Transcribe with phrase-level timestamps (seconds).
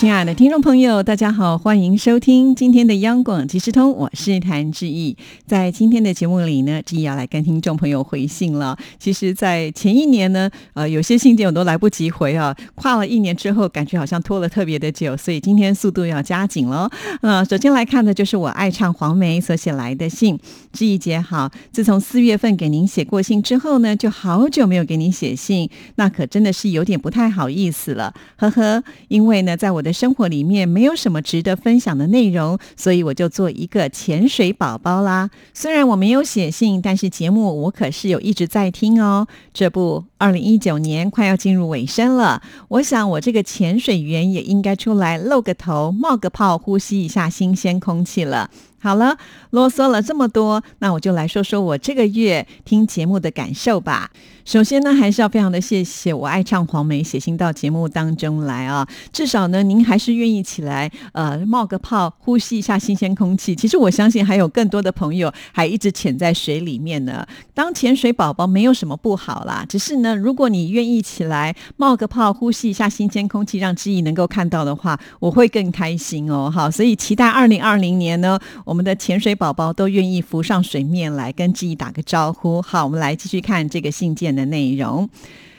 [0.00, 5.14] 亲爱的听众朋友，大家好，欢迎收听今天的央广即时通，我是谭志毅。
[5.44, 8.74] 在今天的节目里呢，志毅要来跟听众朋友回信了。
[8.98, 16.90] 其实，在前一年呢，呃，有些信件我都来不及回啊，跨了一年之后，感觉好像拖了特别的久，所以今天速度要加紧了。
[17.20, 20.38] 呃，首先来看的就是我爱唱黄梅所写来的信，
[20.72, 28.82] 志毅姐好，自从四月份给您写过信之后呢，就好久没有给您写信，那可真的是有点不太好意思了，呵呵。
[29.08, 35.30] 因为呢，在我的生活里面没有什么值得分享的内容，所以我就做一个潜水宝宝啦。
[35.52, 39.26] 虽然我没有写信，但是节目我可是有一直在听哦。
[39.52, 48.50] 这不，二零一九年快要进入尾声了，我想我这个潜水员也应该出来露个头、冒个泡，呼吸一下新鲜空气了。
[48.82, 49.16] 好了，
[49.50, 54.10] 啰嗦了这么多，那我就来说说我这个月听节目的感受吧。
[54.44, 63.54] 首先呢，还是要非常的谢谢我爱唱黄梅写信到节目当中来啊，至少呢，您还是愿意起来呃冒个泡，呼吸一下新鲜空气。
[63.54, 67.24] 其实我相信还有更多的朋友还一直潜在水里面呢。
[67.54, 76.50] 当潜水宝宝没有什么不好啦，只是呢，如果你愿意起来冒个泡，呼吸一下新鲜空气，让记忆能够看到的话，我会更开心哦。
[76.50, 78.40] 好，所以期待二零二零年呢，
[78.70, 82.62] 我们的潜水宝宝都愿意浮上水面来跟记忆打个招呼。
[82.62, 84.30] 好，我们来继续看这个信件。
[84.30, 85.10] 的内容，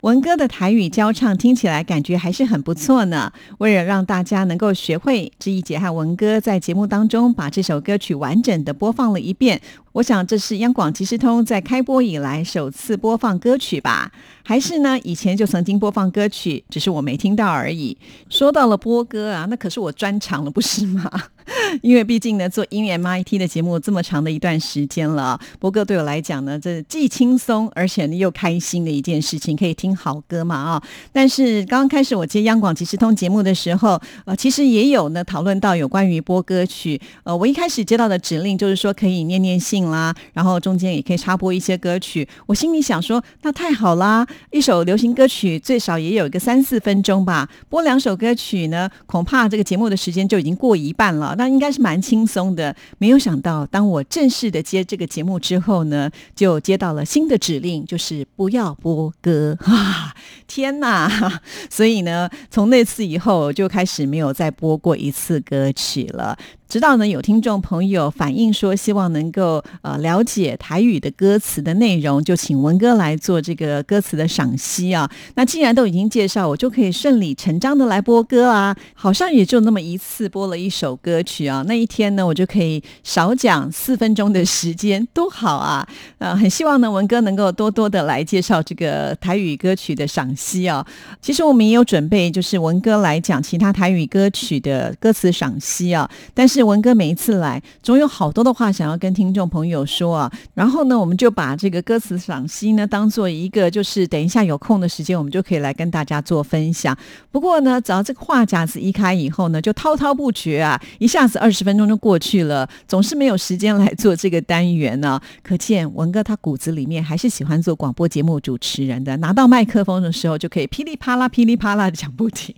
[0.02, 3.32] 文哥的台语教唱听起来感觉还是很不错呢。
[3.58, 9.60] 为了让大家能够学会，志毅姐和文哥在节目当中把这首歌曲完整的播放了一遍。
[9.92, 14.10] 我想这是央广即时通在开播以来首次播放歌曲吧？
[14.42, 14.98] 还是呢？
[15.04, 17.96] 以前就曾经播放歌曲，只是我没听到而已。
[18.28, 21.08] 说到了播歌啊，那可是我专长了，不是吗？
[21.82, 30.82] 因为毕竟呢，做音乐 MIT 的节目这么长的一段时间了，播歌对我来讲呢，这既轻松而且又开心的一件事情，可以听好歌嘛啊！
[31.12, 37.00] 但是刚刚开始我接央广即时通节目的时候，呃，其实也有呢讨论到有关于播歌曲。
[37.24, 42.28] 呃，我一开始接到的指令就是说可以念念信啦，然后中间也可以插播一些歌曲。
[42.46, 44.26] 我心里想说，那太好啦！
[44.50, 51.34] 一首流行歌曲最少也有一个三四分钟吧，播两首歌曲呢，恐怕这个节目的时间就已经过一半了。
[51.36, 52.74] 那应该是蛮轻松的。
[52.98, 59.56] 没有想到，当我正式的接这个节目之后呢，就接到了新的指令，就是不要播歌
[60.46, 61.40] 天哪！
[61.70, 66.36] 所以呢，从那次以后就开始没有再播过一次歌曲了。
[66.72, 75.06] 直到呢有听众朋友反映说，希望能够呃了解台语的歌词的内容，就请文哥来做这个歌词的赏析啊。
[75.34, 78.74] 那既然都已经介绍，我就可以顺理成章的来播歌啊。
[78.94, 81.62] 好像也就那么一次播了一首歌曲啊。
[81.68, 85.86] 那一天呢，我就可以少讲四分钟的时间，多好啊！
[86.16, 90.82] 呃，很希望呢文哥能够多多的来介绍这个台语歌曲的赏析啊。
[91.20, 96.61] 其实我们也有准备，就是文哥来讲其他台语歌曲的歌词赏析啊，但是。
[96.62, 100.32] 文哥每一次来，总有好多的话想要跟听众朋友说啊。
[100.54, 106.96] 然后呢，我们就把这个歌词赏析呢，当做一个就是等一下有空的时间，我们就可以来跟大家做分享。
[107.30, 115.20] 不过呢，只要这个话匣子一开以后呢，就滔滔不绝啊，一下子二十分钟就过去了，总是没有时间来做这个单元呢。
[115.42, 122.54] 可见文哥他骨子里面还是喜欢做广播节目主持人的，拿到麦克风的时候就可以噼里啪啦、噼里啪啦的讲不停。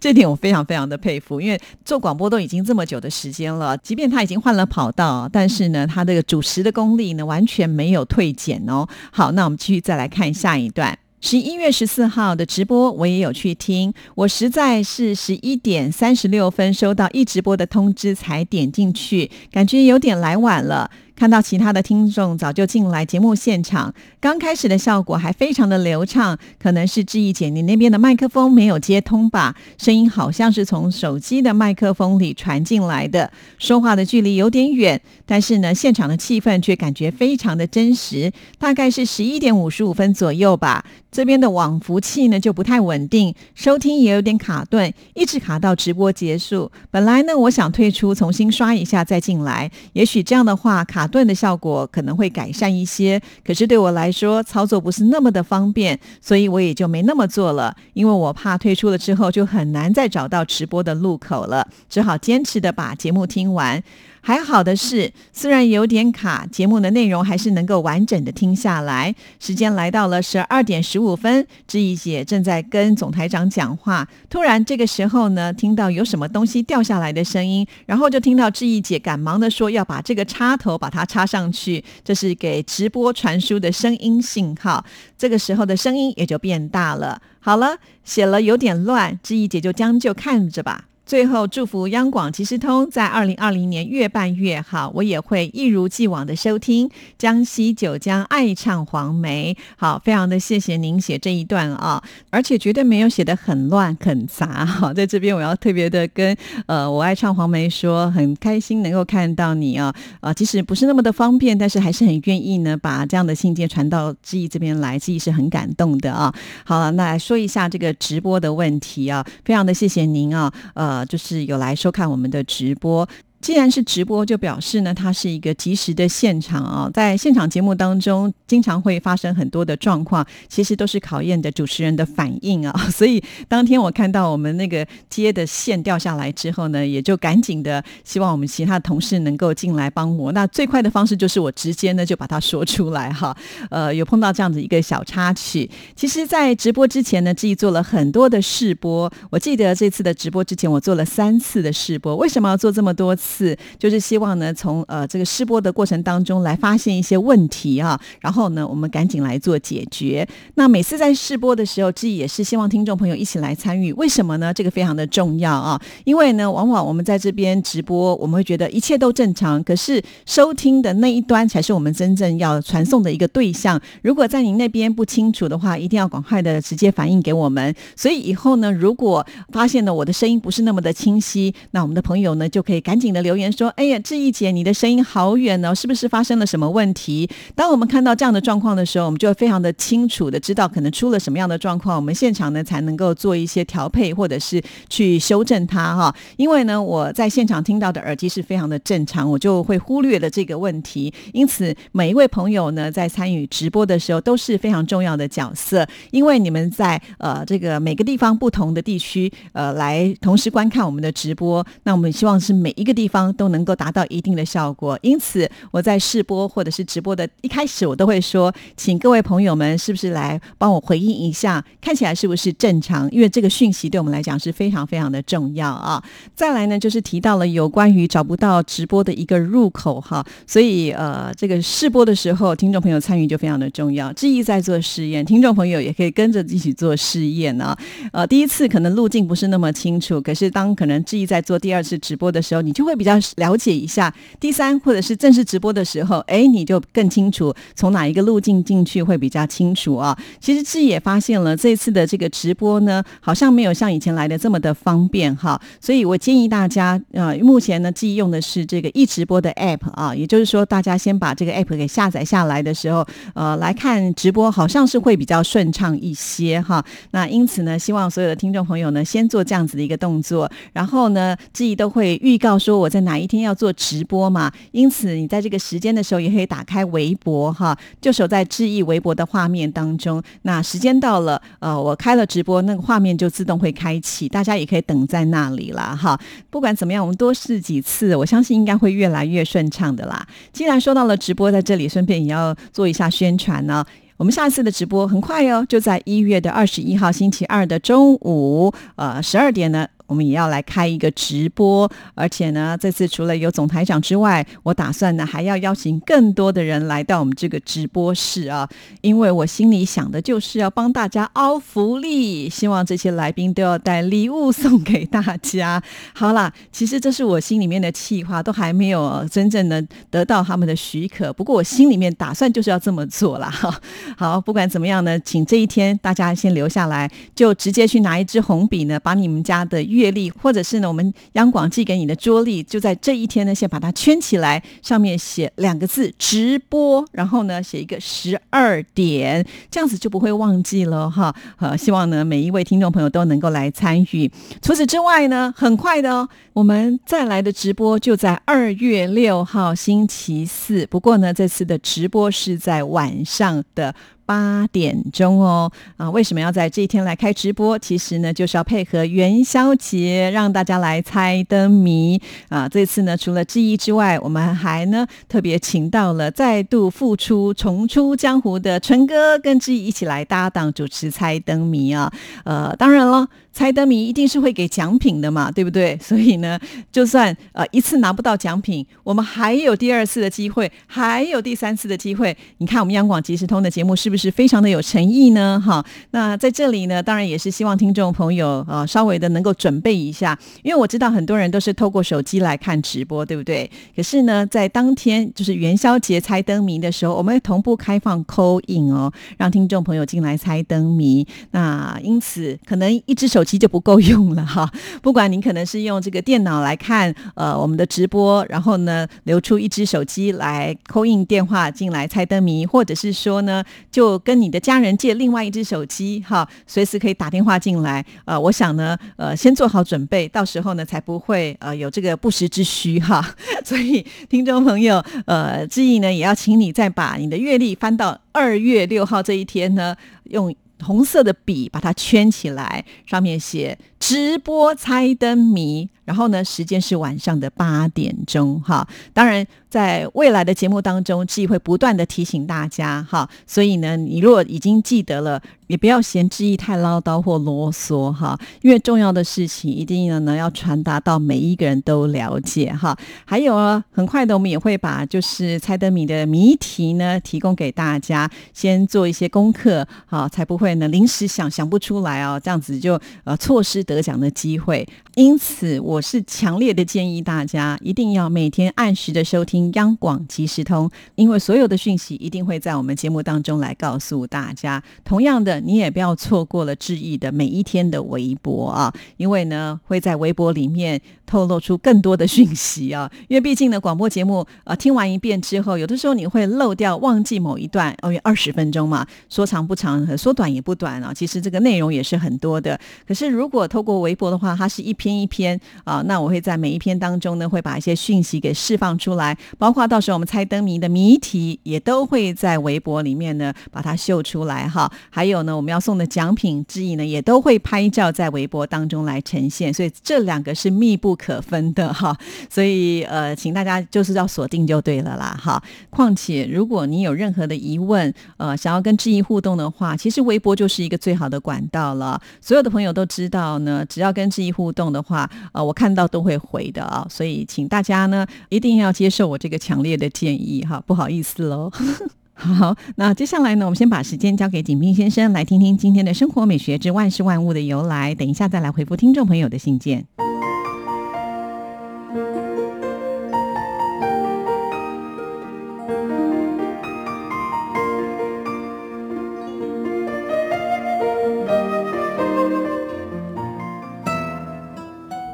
[0.00, 3.45] 这点我非常非常的佩服，因为做广播都已经这么久的时间。
[3.54, 8.86] 了，即便他已经换了跑道，但是呢，他这个主持的功力呢，完全没有退减哦。
[9.10, 20.90] 好，那我们继续再来看下一段，十一月十四号的直播，我也有去听，我实在是十一点三十六分收到一直播的通知才点进去，感觉有点来晚了。
[21.16, 38.30] 看到其他的听众早就进来节目现场，刚开始的效果还非常的流畅，可能是志毅姐你那边的麦克风没有接通吧，声音好像是从手机的麦克风里传进来的，说话的距离有点远，但是呢，现场的气氛却感觉非常的真实。
[38.58, 46.70] 大概是十一点五十五分左右吧，这边的网服器呢就不太稳定，收听也有点卡顿，一直卡到直播结束。
[46.90, 51.05] 本来呢，我想退出重新刷一下再进来，也许这样的话卡。
[51.06, 57.76] 顿的效果可能会改善一些，可是对我来说操作不是那么的方便，所以我也就没那么做了。
[57.94, 63.82] 因为我怕退出了之后就很难再找到直播的路口了，只好坚持的把节目听完。
[64.26, 69.14] 还好的是，虽然有点卡，节目的内容还是能够完整的听下来。
[69.38, 74.08] 时间来到了十二点十五分，志毅姐正在跟总台长讲话。
[74.28, 84.84] 突然这个时候呢，听到有什么东西掉下来的声音，然后就听到志毅姐赶忙的说要把这个插头把它插上去，这是给直播传输的声音信号。
[85.16, 87.22] 这个时候的声音也就变大了。
[87.38, 90.86] 好了，写了有点乱，志毅姐就将就看着吧。
[91.06, 94.90] 最后，祝福央广即时通在二零二零年越办越好。
[94.92, 99.56] 我也会一如既往的收听江西九江爱唱黄梅。
[99.76, 104.66] 好，非常的谢谢您写这一段啊，而且绝对没有写的很乱很杂。
[104.66, 106.36] 好，在这边我要特别的跟
[106.66, 116.34] 呃我爱唱黄梅说，很开心能够看到你啊啊，即使不是那么的方便，但是还是很愿意呢把这样的信件传到志毅这边来，志毅是很感动的啊。
[116.64, 120.95] 好了，那来说一下这个直播的问题啊，非常的谢谢您啊，呃。
[120.96, 123.06] 啊，就是有来收看我们的直播。
[123.40, 126.90] 既然是直播，就表示呢，它是一个即时的现场啊。
[126.92, 132.72] 在现场节目当中，经常会发生很多的状况，其实都是考验的主持人的反应啊。
[132.90, 140.32] 所以当天我看到我们那个接的线掉下来之后呢，也就赶紧的希望我们其他同事能够进来帮我。
[140.32, 143.36] 那最快的方式就是我直接呢就把它说出来哈。
[143.70, 145.70] 呃，有碰到这样子一个小插曲。
[145.94, 149.12] 其实，在直播之前呢，自己做了很多的试播。
[149.30, 152.16] 我记得这次的直播之前，我做了三次的试播。
[152.16, 153.25] 为什么要做这么多次？
[153.26, 160.26] 次就是希望呢，从呃这个试播的过程当中来发现一些问题啊，然后呢，我们赶紧来做解决。
[160.54, 163.92] 那每次在试播的时候，自己也是希望听众朋友一起来参与。
[163.94, 164.54] 为什么呢？
[164.54, 173.80] 这个非常的重要啊，因为呢，往往我们在这边直播，我们会觉得一切都正常，可是收听的那一端才是我们真正要传送的一个对象。
[174.02, 177.74] 如果在您那边不清楚的话，一定要赶快的直接反映给我们。
[177.96, 196.14] 所以以后呢，如果发现呢我的声音不是那么的清晰，那我们的朋友呢就可以赶紧留言说：“哎呀，志毅姐，你的声音好远哦，是不是发生了什么问题？”当我们看到这样的状况的时候，我们就非常的清楚的知道可能出了什么样的状况，我们现场呢才能够做一些调配或者是去修正它哈。
[196.36, 201.12] 因为呢，我在现场听到的耳机是非常的正常，我就会忽略了这个问题。
[201.32, 213.16] 因此，每一位朋友呢在参与直播的时候都是非常重要的角色，因为你们在呃这个每个地方不同的地区呃来同时观看我们的直播，那我们希望是每一个地方。
[213.16, 223.10] 方都能够达到一定的效果，因此我在试播或者是直播的一开始，我都会说，请各位朋友们是不是来帮我回应一下，看起来是不是正常？
[223.10, 226.04] 因为这个讯息对我们来讲是非常非常的重要啊。
[226.34, 234.12] 再来呢，就是提到了有关于找不到直播的一个入口哈，所以呃，这个试播的时候，听众朋友参与就非常的重要。
[234.12, 237.74] 志毅在做试验，听众朋友也可以跟着一起做试验呢。
[238.12, 243.06] 呃，第一次可能路径不是那么清楚，可是当可能志毅在做第二次直播的时候，你就会比。
[243.06, 250.18] 较了解一下，第三或者是正式直播的时候，哎，你就更清楚从哪一个路径进去会比较清楚啊。
[250.40, 255.60] 其实志也发现了，这次的这个直播呢，好像没有像以前来的这么的方便哈。
[255.80, 266.84] 所以我建议大家，呃，目前呢，自己用的是这个一直播的 app 啊，也就是说，大家先把这个 app 给下载下来的时候，呃，来看直播，好像是会比较顺畅一些哈。
[267.12, 272.96] 那因此呢，希望所有的听众朋友呢，先做这样子的一个动作，然后呢，自己都会预告说我我。
[272.96, 274.50] 在哪一天要做直播嘛？
[274.72, 280.22] 因此你在这个时间的时候也可以打开微博哈，就守在志毅微博的画面当中。
[280.42, 286.18] 那时间到了，呃，我开了直播，那个画面就自动会开启，大家也可以等在那里了哈。
[286.48, 290.26] 不管怎么样，我们多试几次，我相信应该会越来越顺畅的啦。
[290.54, 293.84] 既然说到了直播，在这里顺便也要做一下宣传呢。
[294.16, 299.86] 我们下次的直播很快哦，就在一月的二十一号星期二的中午，呃，十二点呢。
[300.06, 308.68] 我们也要来开一个直播，而且呢，这次除了有总台长之外，我打算呢还要邀请更多的人来到我们这个直播室啊，
[309.00, 315.82] 因为我心里想的就是要帮大家凹福利，希望这些来宾都要带礼物送给大家。
[316.14, 323.52] 好啦，其实这是我心里面的计划，都还没有真正的得到他们的许可，不过我心里面打算就是要这么做啦。
[324.16, 329.82] 好，不管怎么样呢，请这一天大家先留下来，就直接去拿一支红笔呢，把你们家的。
[329.96, 341.34] 月历，或者是呢，我们央广寄给你的桌历，就在这一天呢，先把它圈起来，上面写两个字“直播”，然后呢，写一个十二点，这样子就不会忘记了哈。
[341.58, 344.30] 呃，希望呢，每一位听众朋友都能够来参与。
[344.60, 353.94] 除此之外呢，很快的哦，我们再来的直播就在二月六号星期四，不过呢，这次的直播是在晚上的。
[354.26, 355.70] 八点钟哦。
[355.96, 357.78] 啊，为什么要在这一天来开直播？
[357.78, 362.68] 其实呢，就是要配合元宵节，让大家来猜灯谜啊。
[362.68, 372.12] 这次呢，除了志毅之外，我们还呢特别请到了再度复出、重出江湖的纯哥，跟志毅一起来搭档主持猜灯谜啊。
[372.44, 373.26] 呃，当然了。
[373.56, 375.98] 猜灯谜一定是会给奖品的嘛，对不对？
[375.98, 376.60] 所以呢，
[376.92, 382.36] 就算呃一次拿不到奖品，我们还有第二次的机会，还有第三次的机会。
[382.58, 385.58] 你看我们央广即时通的节目是不是是非常的有诚意呢？
[385.64, 393.70] 哈，那在这里呢，当然也是希望听众朋友呃稍微的能够准备一下，因为我知道很多人都是透过手机来看直播，对不对？
[393.96, 401.26] 可是呢，在当天就是元宵节猜灯谜的时候，我们会同步开放扣印哦，让听众朋友进来猜灯谜。
[401.52, 403.46] 那因此可能一只手。
[403.46, 404.68] 机就不够用了哈，
[405.00, 418.04] 不管您可能是用这个电脑来看呃我们的直播，然后呢留出一只手机来扣印电话进来猜灯谜，或者是说呢就跟你的家人借另外一只手机哈，随时可以打电话进来。
[418.26, 423.34] 呃，我想呢呃先做好准备，到时候呢才不会呃有这个不时之需哈。
[423.64, 430.54] 所以听众朋友呃，志毅呢也要请你再把你的月历翻到二月六号这一天呢用。
[430.84, 435.88] 红色的笔把它圈起来，上面写“直播猜灯谜”。
[436.06, 438.86] 然后呢，时间是晚上的八点钟，哈。
[439.12, 443.28] 当然，在未来的节目当中，志毅会不断的提醒大家，哈。
[443.44, 448.38] 所以呢，你如果已经记得了，也不要嫌志毅太唠叨或啰嗦，哈。
[448.62, 452.96] 因为重要的事情一定要呢要传达到每一个人都了解，哈。
[453.24, 464.86] 还有啊，很快的，我们也会把就是猜灯谜的谜题呢提供给大家，先做一些功课，好，才不会呢临时想想不出来哦，这样子就呃错失得奖的机会。
[465.14, 474.82] 因此，我是强烈的建议大家一定要每天按时的收听央广即时通，因为所有的讯息一定会在我们节目当中来告诉大家。
[475.04, 483.10] 同样的，你也不要错过了志毅的每一天的微博啊，因为呢会在微博里面透露出更多的讯息啊。
[483.28, 491.14] 因为毕竟呢广播节目啊听完一遍之后，有的时候你会漏掉忘记某一段，因为二十分钟嘛，说长不长，说短也不短啊。
[491.14, 492.78] 其实这个内容也是很多的。
[493.06, 495.14] 可是如果透过微博的话，它是一篇。
[495.16, 504.90] 一篇啊，那我会在每一篇当中呢，会把一些讯息给释放出来，包括到时候我们猜灯谜的谜题，也都会在微博里面呢把它秀出来哈。
[505.10, 512.16] 还有呢，我们要送的奖品之一呢，也都会拍照在微博当中来呈现，所以这两个是密不可分的哈。
[512.50, 515.62] 所以呃，请大家就是要锁定就对了啦哈。
[515.88, 522.20] 况且如果你有任何的疑问，呃，想要跟志毅互动的话，其实微博就是一个最好的管道了。
[522.40, 524.86] 所有的朋友都知道呢，只要跟志毅互动。
[524.86, 531.68] 的话，呃，我看到都会回的啊，所以请大家呢一定要接受我这个强烈的建议哈，不好意思喽。
[532.34, 540.06] 好，那接下来呢，我们先把时间交给景斌先生，来听听今天的生活美学之万事万物的由来，等一下再来回复听众朋友的信件。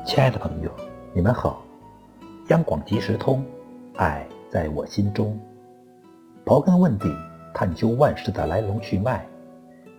[0.04, 0.71] 亲爱的朋友，
[1.14, 1.62] 你们好！
[2.49, 3.44] 央广即时通，
[3.94, 5.38] 爱在我心中。
[6.44, 7.09] 刨根问底，
[7.54, 9.25] 探究万事的来龙去脉，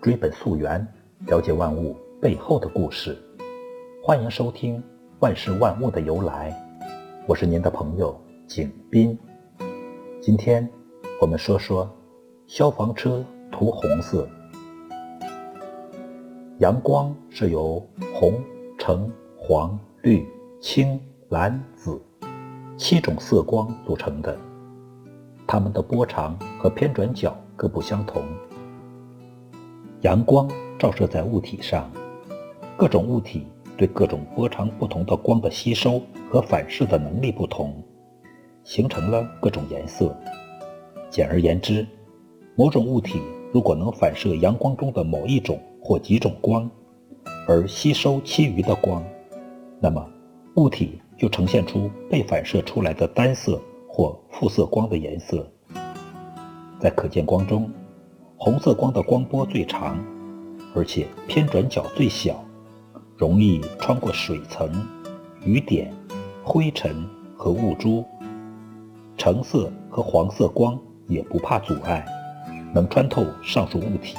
[0.01, 0.85] 追本溯源，
[1.25, 3.17] 了解万物背后的故事。
[4.03, 4.77] 欢迎收听
[5.21, 6.51] 《万事万物的由来》，
[7.25, 8.13] 我是您的朋友
[8.45, 9.17] 景斌。
[10.21, 10.69] 今天
[11.21, 11.89] 我们说说
[12.45, 14.27] 消防车涂红色。
[16.59, 17.81] 阳光是由
[18.13, 18.33] 红、
[18.77, 19.79] 橙、黄。
[20.03, 20.27] 绿、
[20.59, 21.97] 青、蓝、紫
[22.75, 24.37] 七种色光组成的，
[25.47, 28.21] 它们的波长和偏转角各不相同。
[30.01, 30.45] 阳光
[30.77, 31.89] 照射在物体上，
[32.75, 37.73] 各种物体对各种波长不同的光的吸收和反射的能力不同，
[38.65, 40.13] 形成了各种颜色。
[41.09, 41.87] 简而言之，
[42.57, 43.21] 某种物体
[43.53, 46.69] 如果能反射阳光中的某一种或几种光，
[47.47, 49.01] 而吸收其余的光。
[49.83, 50.01] 那么，
[50.55, 55.45] 物体就呈现出被反射出来的单色或复色光的颜色。
[56.79, 57.69] 在可见光中，
[58.37, 60.01] 红色光的光波最长，
[60.73, 62.41] 而且偏转角最小，
[63.17, 64.71] 容易穿过水层、
[65.43, 65.93] 雨点、
[66.45, 68.05] 灰尘和雾珠。
[69.17, 72.05] 橙色和黄色光也不怕阻碍，
[72.73, 74.15] 能穿透上述物体。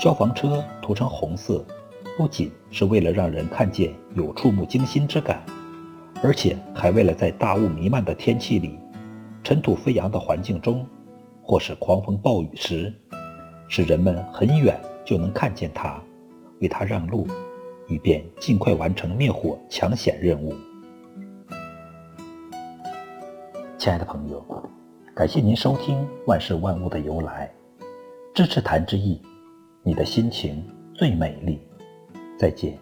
[0.00, 1.64] 消防车涂成红色。
[2.16, 5.42] 不仅是为了让人看见有触目惊心之感，
[6.22, 8.78] 而且还为了在大雾弥漫的天气里、
[9.42, 10.86] 尘土飞扬的环境中，
[11.42, 12.92] 或是狂风暴雨时，
[13.66, 16.00] 使人们很远就能看见它，
[16.60, 17.26] 为它让路，
[17.88, 20.54] 以便尽快完成灭火抢险任务。
[23.78, 24.44] 亲爱的朋友，
[25.14, 27.50] 感谢您收听《万事万物的由来》，
[28.34, 29.20] 支持谭之意，
[29.82, 30.62] 你的心情
[30.94, 31.58] 最美丽。
[32.42, 32.76] 再见。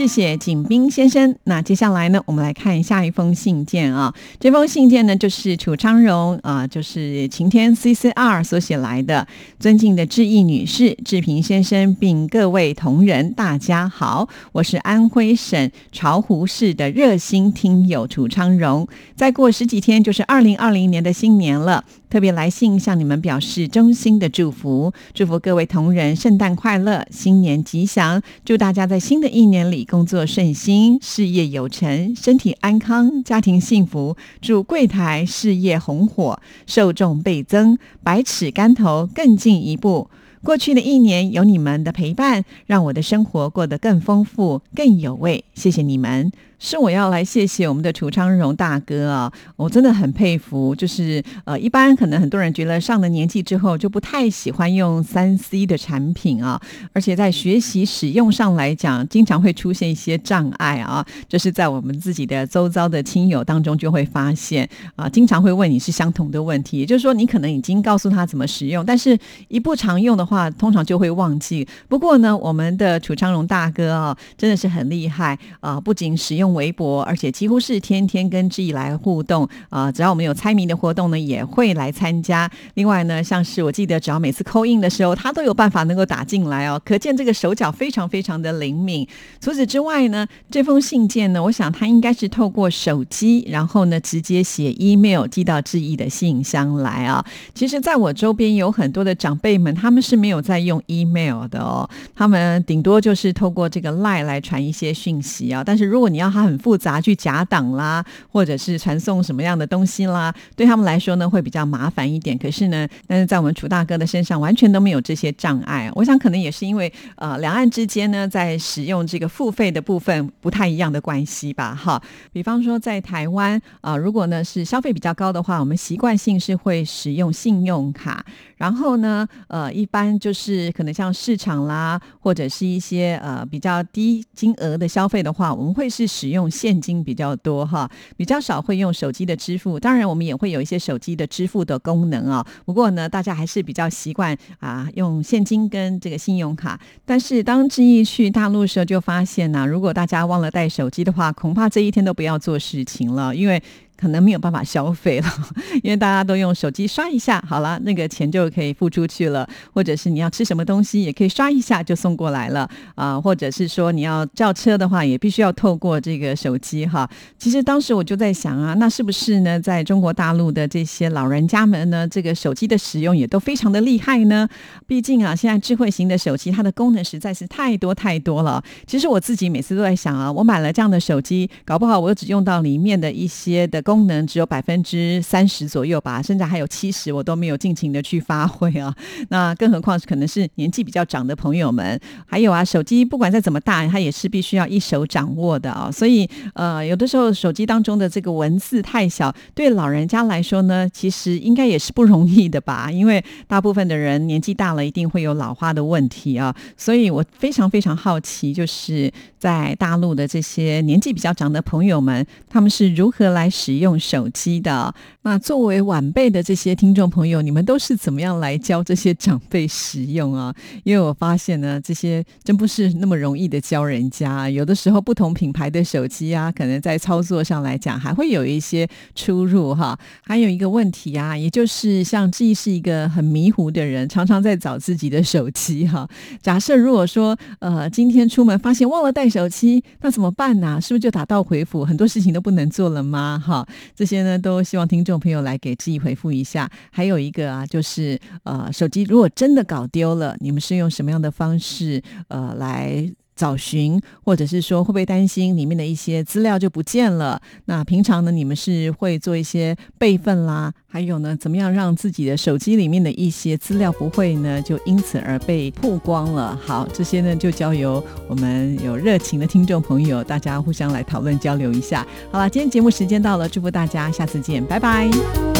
[0.00, 1.36] 谢谢景斌先生。
[1.44, 4.14] 那接下来呢，我们来看下一封信件啊。
[4.38, 9.28] 这封信件呢，就是楚昌荣啊，就是晴天 CCR 所写来的。
[9.58, 18.88] 尊敬的志毅女士、志平先生，并各位同仁，大家好，我是安徽省巢湖市的热心听友楚昌荣。
[19.14, 21.84] 再过十几天就是二零二零年的新年了。
[22.10, 40.10] 特别来信向你们表示衷心的祝福，祝福各位同仁圣诞快乐，新年吉祥，祝大家在新的一年里工作顺心，事业有成，身体安康，家庭幸福，祝柜台事业红火，受众倍增，百尺竿头更进一步。
[40.42, 45.44] 过去的一年有你们的陪伴，让我的生活过得更丰富、更有味。
[45.54, 46.32] 谢谢你们。
[46.62, 50.74] 是我要来谢谢我们的楚昌荣大哥啊，我真的很佩服。
[50.76, 56.60] 就是呃，一般可能很多人觉得上了年纪之后就不太喜欢用三 C 的产品啊，
[56.92, 61.04] 而且在学习使用上来讲，经常会出现一些障碍啊。
[61.26, 71.66] 就是在我们自己的周遭的亲友当中就会发现啊，经常会问你是相同的问题，也就是说你可能已经告诉他怎么使用，但是一不常用的话，通常就会忘记。
[71.88, 76.49] 不过呢，我们的楚昌荣大哥啊，真的是很厉害啊，不仅使用。
[76.54, 79.90] 微博，而且几乎是天天跟志毅来互动啊！
[79.90, 82.50] 只要我们有猜谜的活动呢，也会来参加。
[82.74, 89.06] 另外呢，像是我记得，只要每次扣印的时候，他都有办法能够打进来哦，可见这个手脚非常非常的灵敏。
[89.40, 97.24] 除此之外呢，这封信件呢，我想他应该是透过手机，然后呢直接写 email 寄到志毅的信箱来啊。
[97.54, 105.62] 其实，在我周边有很多的长辈们，他们是没有在用 email 的哦，他们顶多就是透过这个 line 来传一些讯息啊。
[105.64, 106.39] 但是如果你要他。
[106.42, 112.36] 很复杂，去夹档啦，或者是传送什么样的东西啦，对他们来说呢，会比较麻烦一点。
[112.36, 115.90] 可是呢，但是在我们楚大哥的身上，完全都没有这些障碍。
[115.94, 121.74] 我想，可能也是因为呃，两岸之间呢，在使用这个付费的部分不太一样的关系吧。
[121.74, 122.00] 哈，
[122.32, 128.24] 比方说在台湾啊，如果呢是消费比较高的话，我们习惯性是会使用信用卡。
[128.56, 139.78] 然后呢，呃，一般就是可能像市场啦，或者是一些呃比较低金额的消费的话，我们会是使用现金比较多哈，比较少会用手机的支付。
[139.78, 142.46] 当然，我们也会有一些手机的支付的功能啊。
[142.64, 146.80] 不过呢，大家还是比较习惯啊用现金跟这个信用卡。
[147.04, 153.62] 但是当志毅去大陆的时候，就发现呢，如果大家忘了带手机的话，恐怕这一天都不要做事情了，因为。
[154.00, 155.26] 可能没有办法消费了，
[155.82, 159.46] 因为大家都用手机刷一下，好了，那个钱就可以付出去了。
[159.74, 163.20] 或者是你要吃什么东西，也可以刷一下就送过来了啊。
[163.20, 167.08] 或者是说你要叫车的话，也必须要透过这个手机哈。
[167.38, 174.48] 其实当时我就在想啊，那是不是呢，在中国大陆的这些老人家们呢，这个手机的使用也都非常的厉害呢？
[174.86, 178.62] 毕竟啊，现在智慧型的手机它的功能实在是太多太多了。
[178.86, 183.82] 其实我自己每次都在想啊，我买了这样的手机，搞不好我只用到里面的一些的。
[183.90, 188.94] 功能只有百分之三十左右吧，甚至还有七十，我都没有尽情的去发挥啊。
[189.30, 195.90] 那更何况是可能是年纪比较长的朋友们，还有啊，手机不管再怎么大，它也是必须要一手掌握的啊。
[195.90, 202.88] 所以呃，有的时候手机当中的这个文字太小，对老人家来说呢，其实应该也是不容易的吧。
[202.94, 206.54] 因为大部分的人年纪大了，一定会有老花的问题啊。
[206.76, 213.69] 所以我非常非常好奇，就是在大陆的这些年纪比较长的朋友们，他们是如何来使。
[213.70, 220.52] 使用手机的那作为晚辈的这些听众朋友，你们都是怎么样来教这些长辈使用啊？
[220.82, 224.50] 因为我发现呢，这些真不是那么容易的教人家。
[224.50, 229.96] 有的时候不同品牌的手机啊，可能在操作上来讲还会有一些出入哈。
[230.24, 236.08] 还有一个问题啊，也就是像志毅是一个很迷糊的人，常常在找自己的手机哈。
[236.42, 240.80] 假设如果说呃今天出门发现忘了带手机，那怎么办呢？
[240.80, 243.40] 是不是就打道回府，很多事情都不能做了吗？
[243.44, 243.59] 哈
[243.94, 246.70] 这些呢，都希望听众朋友来给志毅回复一下。
[246.90, 253.10] 还有一个啊，就是呃，手机如果真的搞丢了，你们是用什么样的方式呃来？
[253.40, 257.40] 找寻，或者是说会不会担心里面的一些资料就不见了？
[257.64, 266.54] 那平常呢，你们是会做一些备份啦，还有呢，怎么样让自己的手机里面的一些资料不会呢就因此而被曝光了？
[266.62, 272.06] 好，这些呢就交由我们有热情的听众朋友，大家互相来讨论交流一下。
[272.30, 275.59] 好了，今天节目时间到了，祝福大家，下次见，拜拜。